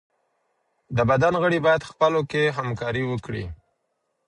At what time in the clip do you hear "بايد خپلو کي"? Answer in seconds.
1.65-2.43